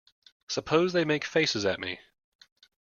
[0.47, 1.99] Suppose they make faces at me.